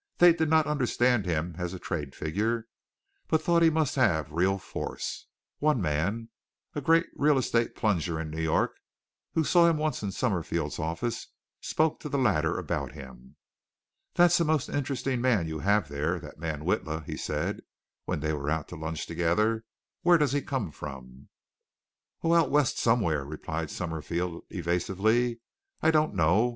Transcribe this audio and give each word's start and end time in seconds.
They 0.17 0.33
did 0.33 0.49
not 0.49 0.65
understand 0.65 1.27
him 1.27 1.53
as 1.59 1.75
a 1.75 1.79
trade 1.79 2.15
figure, 2.15 2.65
but 3.27 3.43
thought 3.43 3.61
he 3.61 3.69
must 3.69 3.93
have 3.93 4.31
real 4.31 4.57
force. 4.57 5.27
One 5.59 5.79
man 5.79 6.29
a 6.73 6.81
great 6.81 7.05
real 7.13 7.37
estate 7.37 7.75
plunger 7.75 8.19
in 8.19 8.31
New 8.31 8.41
York, 8.41 8.71
who 9.35 9.43
saw 9.43 9.69
him 9.69 9.77
once 9.77 10.01
in 10.01 10.11
Summerfield's 10.11 10.79
office 10.79 11.27
spoke 11.59 11.99
to 11.99 12.09
the 12.09 12.17
latter 12.17 12.57
about 12.57 12.93
him. 12.93 13.35
"That's 14.15 14.39
a 14.39 14.43
most 14.43 14.69
interesting 14.69 15.21
man 15.21 15.47
you 15.47 15.59
have 15.59 15.87
there, 15.87 16.19
that 16.19 16.39
man 16.39 16.61
Witla," 16.61 17.05
he 17.05 17.15
said, 17.15 17.61
when 18.05 18.21
they 18.21 18.33
were 18.33 18.49
out 18.49 18.67
to 18.69 18.75
lunch 18.75 19.05
together. 19.05 19.65
"Where 20.01 20.17
does 20.17 20.31
he 20.31 20.41
come 20.41 20.71
from?" 20.71 21.29
"Oh, 22.23 22.35
the 22.35 22.49
West 22.49 22.79
somewhere!" 22.79 23.23
replied 23.23 23.69
Summerfield 23.69 24.45
evasively. 24.49 25.41
"I 25.83 25.91
don't 25.91 26.15
know. 26.15 26.49